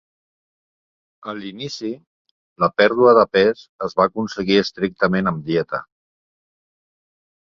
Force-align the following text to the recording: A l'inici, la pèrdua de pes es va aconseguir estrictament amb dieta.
A 1.31 1.35
l'inici, 1.39 1.89
la 2.63 2.69
pèrdua 2.81 3.13
de 3.19 3.25
pes 3.37 3.61
es 3.87 3.95
va 4.01 4.07
aconseguir 4.11 4.57
estrictament 4.61 5.33
amb 5.33 5.47
dieta. 5.51 5.83